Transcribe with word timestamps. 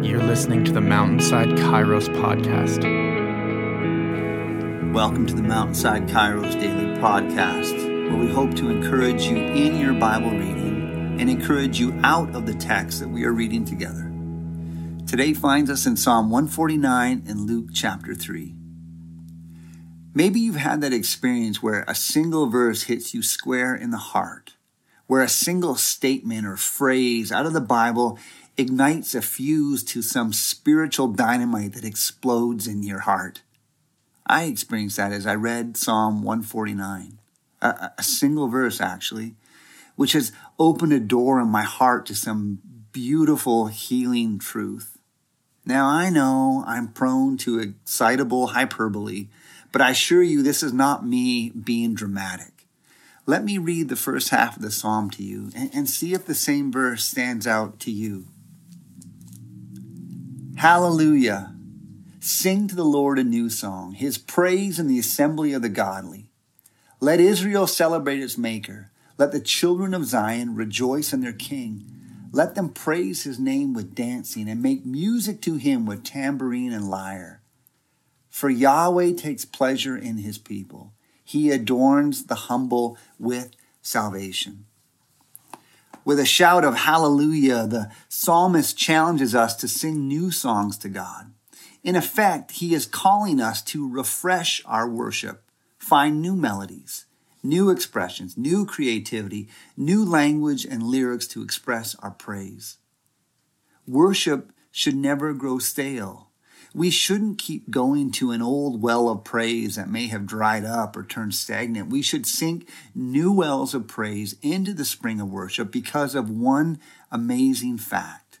You're 0.00 0.22
listening 0.22 0.64
to 0.64 0.70
the 0.70 0.80
Mountainside 0.80 1.58
Kairos 1.58 2.08
podcast. 2.14 2.84
Welcome 4.94 5.26
to 5.26 5.34
the 5.34 5.42
Mountainside 5.42 6.06
Kairos 6.06 6.52
Daily 6.52 6.96
Podcast, 7.00 7.74
where 8.08 8.16
we 8.16 8.32
hope 8.32 8.54
to 8.54 8.70
encourage 8.70 9.24
you 9.24 9.36
in 9.36 9.76
your 9.80 9.94
Bible 9.94 10.30
reading 10.30 11.16
and 11.18 11.28
encourage 11.28 11.80
you 11.80 11.98
out 12.04 12.32
of 12.36 12.46
the 12.46 12.54
text 12.54 13.00
that 13.00 13.08
we 13.08 13.24
are 13.24 13.32
reading 13.32 13.64
together. 13.64 14.08
Today 15.08 15.34
finds 15.34 15.68
us 15.68 15.84
in 15.84 15.96
Psalm 15.96 16.30
149 16.30 17.24
and 17.26 17.40
Luke 17.48 17.70
chapter 17.74 18.14
3. 18.14 18.54
Maybe 20.14 20.38
you've 20.38 20.56
had 20.56 20.80
that 20.82 20.92
experience 20.92 21.60
where 21.60 21.84
a 21.88 21.96
single 21.96 22.46
verse 22.46 22.84
hits 22.84 23.14
you 23.14 23.22
square 23.22 23.74
in 23.74 23.90
the 23.90 23.98
heart, 23.98 24.54
where 25.08 25.22
a 25.22 25.28
single 25.28 25.74
statement 25.74 26.46
or 26.46 26.56
phrase 26.56 27.32
out 27.32 27.46
of 27.46 27.52
the 27.52 27.60
Bible 27.60 28.16
ignites 28.58 29.14
a 29.14 29.22
fuse 29.22 29.84
to 29.84 30.02
some 30.02 30.32
spiritual 30.32 31.06
dynamite 31.06 31.74
that 31.74 31.84
explodes 31.84 32.66
in 32.66 32.82
your 32.82 32.98
heart. 33.00 33.42
I 34.26 34.44
experienced 34.44 34.96
that 34.96 35.12
as 35.12 35.26
I 35.26 35.36
read 35.36 35.76
Psalm 35.76 36.22
149, 36.22 37.18
a, 37.62 37.90
a, 37.96 38.02
single 38.02 38.48
verse 38.48 38.80
actually, 38.80 39.36
which 39.96 40.12
has 40.12 40.32
opened 40.58 40.92
a 40.92 41.00
door 41.00 41.40
in 41.40 41.48
my 41.48 41.62
heart 41.62 42.04
to 42.06 42.14
some 42.14 42.58
beautiful 42.92 43.68
healing 43.68 44.38
truth. 44.38 44.98
Now 45.64 45.86
I 45.86 46.10
know 46.10 46.64
I'm 46.66 46.88
prone 46.88 47.36
to 47.38 47.60
excitable 47.60 48.48
hyperbole, 48.48 49.28
but 49.70 49.80
I 49.80 49.90
assure 49.90 50.22
you 50.22 50.42
this 50.42 50.62
is 50.62 50.72
not 50.72 51.06
me 51.06 51.50
being 51.50 51.94
dramatic. 51.94 52.66
Let 53.24 53.44
me 53.44 53.58
read 53.58 53.88
the 53.88 53.96
first 53.96 54.30
half 54.30 54.56
of 54.56 54.62
the 54.62 54.70
psalm 54.70 55.10
to 55.10 55.22
you 55.22 55.50
and, 55.54 55.70
and 55.74 55.88
see 55.88 56.12
if 56.12 56.26
the 56.26 56.34
same 56.34 56.72
verse 56.72 57.04
stands 57.04 57.46
out 57.46 57.78
to 57.80 57.90
you. 57.90 58.26
Hallelujah. 60.58 61.54
Sing 62.18 62.66
to 62.66 62.74
the 62.74 62.82
Lord 62.82 63.16
a 63.16 63.22
new 63.22 63.48
song, 63.48 63.92
his 63.92 64.18
praise 64.18 64.80
in 64.80 64.88
the 64.88 64.98
assembly 64.98 65.52
of 65.52 65.62
the 65.62 65.68
godly. 65.68 66.30
Let 66.98 67.20
Israel 67.20 67.68
celebrate 67.68 68.18
its 68.18 68.36
maker. 68.36 68.90
Let 69.18 69.30
the 69.30 69.38
children 69.38 69.94
of 69.94 70.04
Zion 70.04 70.56
rejoice 70.56 71.12
in 71.12 71.20
their 71.20 71.32
king. 71.32 71.84
Let 72.32 72.56
them 72.56 72.70
praise 72.70 73.22
his 73.22 73.38
name 73.38 73.72
with 73.72 73.94
dancing 73.94 74.48
and 74.48 74.60
make 74.60 74.84
music 74.84 75.40
to 75.42 75.54
him 75.54 75.86
with 75.86 76.02
tambourine 76.02 76.72
and 76.72 76.90
lyre. 76.90 77.40
For 78.28 78.50
Yahweh 78.50 79.12
takes 79.12 79.44
pleasure 79.44 79.96
in 79.96 80.16
his 80.16 80.38
people. 80.38 80.92
He 81.22 81.52
adorns 81.52 82.26
the 82.26 82.34
humble 82.34 82.98
with 83.16 83.52
salvation. 83.80 84.64
With 86.08 86.18
a 86.18 86.24
shout 86.24 86.64
of 86.64 86.74
hallelujah, 86.74 87.66
the 87.66 87.90
psalmist 88.08 88.78
challenges 88.78 89.34
us 89.34 89.54
to 89.56 89.68
sing 89.68 90.08
new 90.08 90.30
songs 90.30 90.78
to 90.78 90.88
God. 90.88 91.34
In 91.82 91.96
effect, 91.96 92.52
he 92.52 92.72
is 92.72 92.86
calling 92.86 93.42
us 93.42 93.60
to 93.64 93.86
refresh 93.86 94.62
our 94.64 94.88
worship, 94.88 95.42
find 95.76 96.22
new 96.22 96.34
melodies, 96.34 97.04
new 97.42 97.68
expressions, 97.68 98.38
new 98.38 98.64
creativity, 98.64 99.50
new 99.76 100.02
language 100.02 100.64
and 100.64 100.82
lyrics 100.82 101.26
to 101.26 101.42
express 101.42 101.94
our 101.96 102.12
praise. 102.12 102.78
Worship 103.86 104.50
should 104.70 104.96
never 104.96 105.34
grow 105.34 105.58
stale 105.58 106.27
we 106.74 106.90
shouldn't 106.90 107.38
keep 107.38 107.70
going 107.70 108.10
to 108.12 108.30
an 108.30 108.42
old 108.42 108.82
well 108.82 109.08
of 109.08 109.24
praise 109.24 109.76
that 109.76 109.88
may 109.88 110.06
have 110.08 110.26
dried 110.26 110.64
up 110.64 110.96
or 110.96 111.02
turned 111.02 111.34
stagnant. 111.34 111.90
We 111.90 112.02
should 112.02 112.26
sink 112.26 112.68
new 112.94 113.32
wells 113.32 113.74
of 113.74 113.86
praise 113.86 114.36
into 114.42 114.74
the 114.74 114.84
spring 114.84 115.20
of 115.20 115.30
worship 115.30 115.72
because 115.72 116.14
of 116.14 116.30
one 116.30 116.78
amazing 117.10 117.78
fact, 117.78 118.40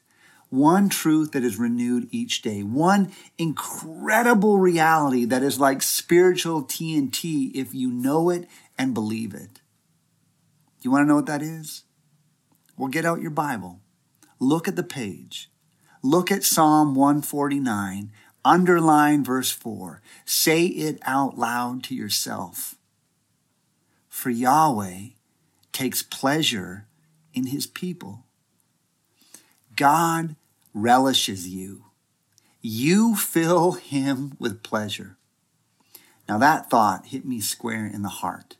one 0.50 0.88
truth 0.88 1.32
that 1.32 1.44
is 1.44 1.58
renewed 1.58 2.08
each 2.10 2.42
day, 2.42 2.62
one 2.62 3.12
incredible 3.38 4.58
reality 4.58 5.24
that 5.24 5.42
is 5.42 5.58
like 5.58 5.82
spiritual 5.82 6.62
TNT 6.64 7.50
if 7.54 7.74
you 7.74 7.90
know 7.90 8.28
it 8.28 8.46
and 8.76 8.94
believe 8.94 9.34
it. 9.34 9.60
You 10.82 10.90
want 10.90 11.02
to 11.04 11.08
know 11.08 11.16
what 11.16 11.26
that 11.26 11.42
is? 11.42 11.84
Well, 12.76 12.88
get 12.88 13.04
out 13.04 13.22
your 13.22 13.30
Bible. 13.30 13.80
Look 14.38 14.68
at 14.68 14.76
the 14.76 14.84
page 14.84 15.50
Look 16.02 16.30
at 16.30 16.44
Psalm 16.44 16.94
149. 16.94 18.12
Underline 18.44 19.24
verse 19.24 19.50
4. 19.50 20.00
Say 20.24 20.66
it 20.66 20.98
out 21.02 21.38
loud 21.38 21.82
to 21.84 21.94
yourself. 21.94 22.76
For 24.08 24.30
Yahweh 24.30 25.08
takes 25.72 26.02
pleasure 26.02 26.86
in 27.34 27.46
his 27.46 27.66
people. 27.66 28.24
God 29.76 30.34
relishes 30.74 31.48
you. 31.48 31.84
You 32.60 33.14
fill 33.14 33.72
him 33.72 34.36
with 34.38 34.62
pleasure. 34.62 35.16
Now 36.28 36.38
that 36.38 36.68
thought 36.68 37.06
hit 37.06 37.24
me 37.24 37.40
square 37.40 37.86
in 37.86 38.02
the 38.02 38.08
heart. 38.08 38.56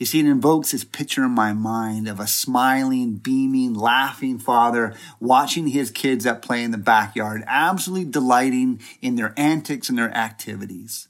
You 0.00 0.06
see, 0.06 0.20
it 0.20 0.26
invokes 0.26 0.70
this 0.70 0.82
picture 0.82 1.24
in 1.24 1.32
my 1.32 1.52
mind 1.52 2.08
of 2.08 2.18
a 2.18 2.26
smiling, 2.26 3.16
beaming, 3.16 3.74
laughing 3.74 4.38
father 4.38 4.94
watching 5.20 5.68
his 5.68 5.90
kids 5.90 6.24
at 6.24 6.40
play 6.40 6.64
in 6.64 6.70
the 6.70 6.78
backyard, 6.78 7.44
absolutely 7.46 8.10
delighting 8.10 8.80
in 9.02 9.16
their 9.16 9.34
antics 9.36 9.90
and 9.90 9.98
their 9.98 10.10
activities. 10.16 11.08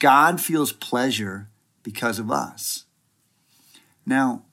God 0.00 0.40
feels 0.40 0.72
pleasure 0.72 1.48
because 1.84 2.18
of 2.18 2.28
us. 2.28 2.86
Now, 4.04 4.46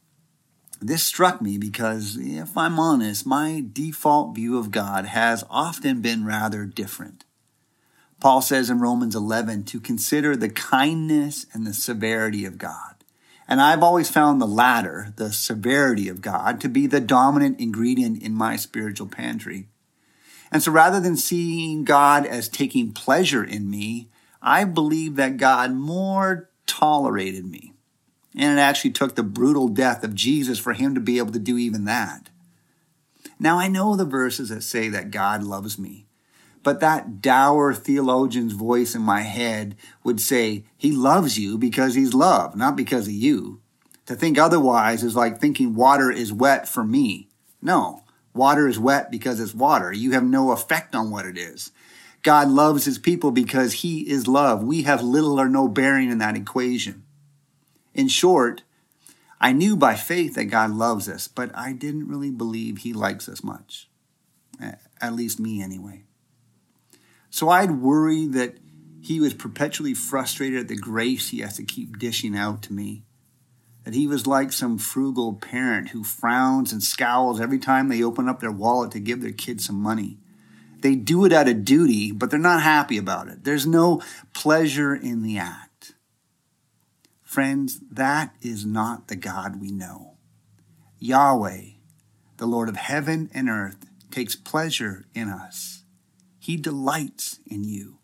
this 0.80 1.04
struck 1.04 1.42
me 1.42 1.58
because, 1.58 2.18
if 2.20 2.56
I'm 2.56 2.80
honest, 2.80 3.26
my 3.26 3.66
default 3.74 4.36
view 4.36 4.60
of 4.60 4.70
God 4.70 5.06
has 5.06 5.44
often 5.50 6.02
been 6.02 6.24
rather 6.24 6.66
different. 6.66 7.26
Paul 8.20 8.44
says 8.44 8.70
in 8.70 8.80
Romans 8.80 9.16
11 9.16 9.64
to 9.64 9.80
consider 9.80 10.36
the 10.36 10.50
kindness 10.50 11.48
and 11.52 11.66
the 11.66 11.74
severity 11.74 12.46
of 12.46 12.60
God. 12.60 12.99
And 13.50 13.60
I've 13.60 13.82
always 13.82 14.12
found 14.12 14.40
the 14.40 14.46
latter, 14.46 15.12
the 15.16 15.34
severity 15.34 16.08
of 16.08 16.22
God, 16.22 16.62
to 16.62 16.70
be 16.70 16.86
the 16.86 17.02
dominant 17.02 17.60
ingredient 17.60 18.22
in 18.22 18.32
my 18.32 18.56
spiritual 18.56 19.08
pantry. 19.08 19.68
And 20.52 20.62
so 20.62 20.72
rather 20.72 21.00
than 21.00 21.18
seeing 21.18 21.84
God 21.84 22.28
as 22.28 22.48
taking 22.48 22.94
pleasure 22.94 23.44
in 23.44 23.68
me, 23.68 24.10
I 24.40 24.66
believe 24.66 25.16
that 25.16 25.38
God 25.38 25.74
more 25.74 26.52
tolerated 26.68 27.46
me. 27.46 27.74
And 28.38 28.60
it 28.60 28.62
actually 28.62 28.92
took 28.92 29.16
the 29.16 29.24
brutal 29.24 29.68
death 29.68 30.04
of 30.04 30.14
Jesus 30.14 30.60
for 30.60 30.74
him 30.74 30.94
to 30.94 31.02
be 31.02 31.18
able 31.18 31.32
to 31.32 31.40
do 31.40 31.58
even 31.58 31.86
that. 31.86 32.30
Now 33.40 33.58
I 33.58 33.68
know 33.68 33.96
the 33.96 34.06
verses 34.06 34.50
that 34.50 34.62
say 34.62 34.90
that 34.90 35.10
God 35.10 35.42
loves 35.42 35.80
me. 35.80 36.06
But 36.62 36.82
that 36.82 37.22
dour 37.22 37.74
theologian's 37.74 38.54
voice 38.54 38.94
in 38.94 39.02
my 39.02 39.22
head 39.22 39.76
would 40.04 40.20
say, 40.20 40.66
He 40.78 40.92
loves 40.92 41.40
you 41.40 41.58
because 41.58 41.96
He's 41.96 42.14
love, 42.14 42.56
not 42.56 42.76
because 42.76 43.08
of 43.08 43.14
you. 43.14 43.62
To 44.08 44.16
think 44.16 44.38
otherwise 44.38 45.04
is 45.04 45.16
like 45.16 45.40
thinking 45.40 45.76
water 45.76 46.12
is 46.12 46.34
wet 46.34 46.68
for 46.68 46.84
me. 46.84 47.30
No, 47.62 48.04
water 48.34 48.68
is 48.68 48.80
wet 48.80 49.12
because 49.12 49.40
it's 49.40 49.54
water. 49.54 49.92
You 49.94 50.12
have 50.12 50.24
no 50.24 50.52
effect 50.52 50.96
on 50.96 51.12
what 51.12 51.26
it 51.26 51.38
is. 51.38 51.72
God 52.22 52.50
loves 52.50 52.86
His 52.86 52.98
people 52.98 53.32
because 53.32 53.74
He 53.74 54.10
is 54.10 54.28
love. 54.28 54.64
We 54.64 54.82
have 54.84 55.02
little 55.02 55.40
or 55.40 55.48
no 55.48 55.68
bearing 55.68 56.10
in 56.10 56.18
that 56.18 56.36
equation. 56.36 57.04
In 57.94 58.08
short, 58.08 58.64
I 59.40 59.54
knew 59.54 59.78
by 59.78 59.96
faith 59.96 60.36
that 60.36 60.46
God 60.46 60.72
loves 60.72 61.08
us, 61.08 61.30
but 61.30 61.56
I 61.56 61.72
didn't 61.72 62.10
really 62.10 62.32
believe 62.32 62.80
He 62.80 62.92
likes 62.92 63.30
us 63.30 63.44
much. 63.44 63.88
At 65.00 65.14
least 65.14 65.40
me, 65.40 65.62
anyway. 65.62 66.04
So 67.30 67.50
I'd 67.50 67.72
worry 67.72 68.26
that 68.28 68.58
he 69.02 69.20
was 69.20 69.34
perpetually 69.34 69.94
frustrated 69.94 70.60
at 70.60 70.68
the 70.68 70.76
grace 70.76 71.30
he 71.30 71.40
has 71.40 71.56
to 71.58 71.64
keep 71.64 72.00
dishing 72.00 72.36
out 72.36 72.62
to 72.64 72.74
me. 72.74 73.04
That 73.86 73.94
he 73.94 74.08
was 74.08 74.28
like 74.28 74.52
some 74.52 74.78
frugal 74.78 75.34
parent 75.34 75.90
who 75.90 76.04
frowns 76.04 76.72
and 76.72 76.84
scowls 76.84 77.40
every 77.40 77.60
time 77.60 77.88
they 77.88 78.04
open 78.04 78.28
up 78.28 78.40
their 78.40 78.52
wallet 78.52 78.92
to 78.92 79.00
give 79.00 79.22
their 79.22 79.32
kid 79.32 79.62
some 79.62 79.82
money. 79.82 80.20
They 80.82 80.96
do 80.96 81.26
it 81.26 81.34
out 81.34 81.50
of 81.50 81.66
duty, 81.66 82.12
but 82.12 82.30
they're 82.30 82.40
not 82.40 82.62
happy 82.62 82.98
about 82.98 83.28
it. 83.28 83.44
There's 83.44 83.66
no 83.66 84.02
pleasure 84.34 84.96
in 84.96 85.24
the 85.24 85.38
act. 85.38 85.94
Friends, 87.24 87.80
that 87.92 88.34
is 88.42 88.66
not 88.66 89.08
the 89.08 89.16
God 89.16 89.62
we 89.62 89.72
know. 89.72 90.18
Yahweh, 91.00 91.62
the 92.38 92.46
Lord 92.46 92.70
of 92.70 92.76
heaven 92.76 93.30
and 93.34 93.50
earth, 93.50 93.86
takes 94.12 94.36
pleasure 94.36 95.06
in 95.14 95.30
us. 95.30 95.79
He 96.50 96.58
delights 96.58 97.40
in 97.46 97.64
you. 97.64 98.00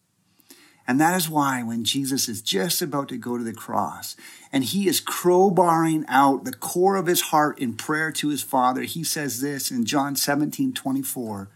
And 0.88 1.02
that 1.02 1.18
is 1.18 1.28
why 1.28 1.64
when 1.64 1.84
Jesus 1.84 2.30
is 2.30 2.44
just 2.44 2.80
about 2.80 3.10
to 3.10 3.18
go 3.18 3.40
to 3.40 3.44
the 3.44 3.56
cross 3.56 4.16
and 4.52 4.64
he 4.64 4.88
is 4.88 5.02
crowbarring 5.02 6.06
out 6.08 6.44
the 6.44 6.54
core 6.54 6.96
of 6.96 7.08
his 7.08 7.22
heart 7.22 7.58
in 7.58 7.74
prayer 7.74 8.12
to 8.12 8.30
his 8.30 8.44
Father, 8.44 8.84
he 8.84 9.04
says 9.04 9.42
this 9.42 9.72
in 9.72 9.84
John 9.84 10.16
17 10.16 10.74
24. 10.74 11.50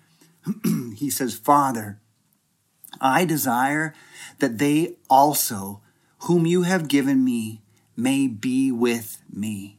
he 0.95 1.12
says, 1.12 1.36
Father, 1.36 2.00
I 3.00 3.24
desire 3.24 3.94
that 4.39 4.57
they 4.57 4.95
also, 5.12 5.81
whom 6.21 6.47
you 6.47 6.63
have 6.63 6.88
given 6.88 7.24
me, 7.24 7.62
may 7.95 8.27
be 8.27 8.71
with 8.71 9.21
me. 9.31 9.77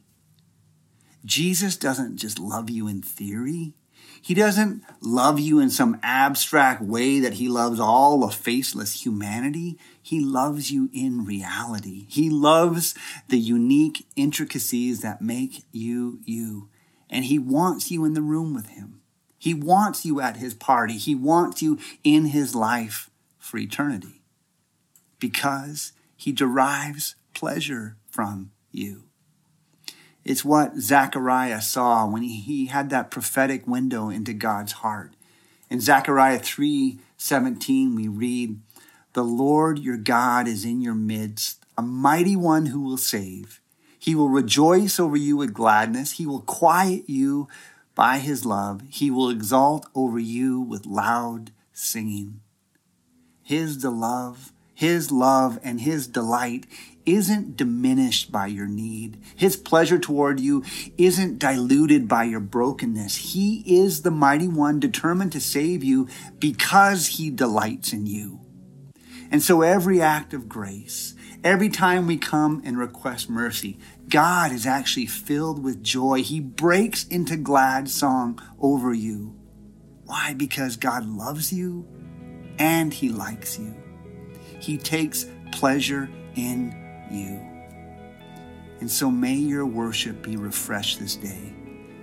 Jesus 1.25 1.75
doesn't 1.75 2.15
just 2.15 2.39
love 2.39 2.69
you 2.69 2.87
in 2.87 3.01
theory. 3.01 3.73
He 4.21 4.33
doesn't 4.33 4.83
love 5.01 5.39
you 5.39 5.59
in 5.59 5.69
some 5.69 5.99
abstract 6.03 6.81
way 6.81 7.19
that 7.19 7.33
he 7.33 7.49
loves 7.49 7.79
all 7.79 8.23
of 8.23 8.35
faceless 8.35 9.03
humanity. 9.03 9.79
He 10.01 10.19
loves 10.19 10.69
you 10.71 10.89
in 10.93 11.25
reality. 11.25 12.05
He 12.07 12.29
loves 12.29 12.93
the 13.29 13.39
unique 13.39 14.05
intricacies 14.15 15.01
that 15.01 15.21
make 15.21 15.65
you 15.71 16.19
you. 16.23 16.69
And 17.09 17.25
he 17.25 17.39
wants 17.39 17.89
you 17.89 18.05
in 18.05 18.13
the 18.13 18.21
room 18.21 18.53
with 18.53 18.69
him. 18.69 19.01
He 19.37 19.55
wants 19.55 20.05
you 20.05 20.21
at 20.21 20.37
his 20.37 20.53
party. 20.53 20.97
He 20.97 21.15
wants 21.15 21.61
you 21.63 21.79
in 22.03 22.25
his 22.25 22.53
life 22.53 23.09
for 23.39 23.57
eternity 23.57 24.21
because 25.19 25.93
he 26.15 26.31
derives 26.31 27.15
pleasure 27.33 27.97
from 28.07 28.51
you. 28.71 29.10
It's 30.31 30.45
what 30.45 30.77
Zechariah 30.77 31.59
saw 31.59 32.07
when 32.07 32.23
he, 32.23 32.67
had 32.67 32.89
that 32.89 33.11
prophetic 33.11 33.67
window 33.67 34.07
into 34.07 34.31
God's 34.31 34.71
heart. 34.71 35.13
In 35.69 35.81
Zechariah 35.81 36.39
3 36.39 36.99
17, 37.17 37.95
we 37.95 38.07
read, 38.07 38.61
The 39.11 39.25
Lord 39.25 39.77
your 39.79 39.97
God 39.97 40.47
is 40.47 40.63
in 40.63 40.79
your 40.79 40.93
midst, 40.93 41.65
a 41.77 41.81
mighty 41.81 42.37
one 42.37 42.67
who 42.67 42.79
will 42.79 42.95
save. 42.95 43.59
He 43.99 44.15
will 44.15 44.29
rejoice 44.29 45.01
over 45.01 45.17
you 45.17 45.35
with 45.35 45.53
gladness. 45.53 46.13
He 46.13 46.25
will 46.25 46.43
quiet 46.43 47.09
you 47.09 47.49
by 47.93 48.19
his 48.19 48.45
love. 48.45 48.83
He 48.87 49.11
will 49.11 49.29
exalt 49.29 49.85
over 49.93 50.17
you 50.17 50.61
with 50.61 50.85
loud 50.85 51.51
singing. 51.73 52.39
His 53.43 53.81
the 53.81 53.91
love, 53.91 54.53
his 54.73 55.11
love 55.11 55.59
and 55.61 55.81
his 55.81 56.07
delight 56.07 56.67
isn't 57.05 57.57
diminished 57.57 58.31
by 58.31 58.47
your 58.47 58.67
need. 58.67 59.21
His 59.35 59.55
pleasure 59.55 59.99
toward 59.99 60.39
you 60.39 60.63
isn't 60.97 61.39
diluted 61.39 62.07
by 62.07 62.25
your 62.25 62.39
brokenness. 62.39 63.33
He 63.33 63.63
is 63.65 64.01
the 64.01 64.11
mighty 64.11 64.47
one 64.47 64.79
determined 64.79 65.31
to 65.33 65.41
save 65.41 65.83
you 65.83 66.07
because 66.39 67.07
he 67.07 67.29
delights 67.29 67.93
in 67.93 68.05
you. 68.05 68.39
And 69.31 69.41
so 69.41 69.61
every 69.61 70.01
act 70.01 70.33
of 70.33 70.49
grace, 70.49 71.15
every 71.43 71.69
time 71.69 72.05
we 72.05 72.17
come 72.17 72.61
and 72.65 72.77
request 72.77 73.29
mercy, 73.29 73.79
God 74.09 74.51
is 74.51 74.67
actually 74.67 75.05
filled 75.05 75.63
with 75.63 75.83
joy. 75.83 76.21
He 76.21 76.41
breaks 76.41 77.07
into 77.07 77.37
glad 77.37 77.89
song 77.89 78.41
over 78.59 78.93
you. 78.93 79.39
Why? 80.03 80.33
Because 80.33 80.75
God 80.75 81.05
loves 81.05 81.53
you 81.53 81.87
and 82.59 82.93
he 82.93 83.07
likes 83.07 83.57
you. 83.57 83.73
He 84.59 84.77
takes 84.77 85.25
pleasure 85.51 86.09
in 86.35 86.75
you. 87.11 87.39
And 88.79 88.89
so 88.89 89.11
may 89.11 89.35
your 89.35 89.65
worship 89.65 90.23
be 90.23 90.37
refreshed 90.37 90.99
this 90.99 91.15
day. 91.15 91.53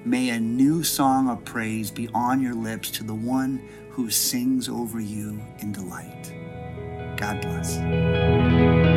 May 0.04 0.30
a 0.30 0.40
new 0.40 0.84
song 0.84 1.28
of 1.28 1.44
praise 1.44 1.90
be 1.90 2.08
on 2.14 2.40
your 2.40 2.54
lips 2.54 2.90
to 2.92 3.04
the 3.04 3.14
one 3.14 3.60
who 3.90 4.10
sings 4.10 4.68
over 4.68 5.00
you 5.00 5.40
in 5.58 5.72
delight. 5.72 6.32
God 7.16 7.40
bless. 7.40 8.87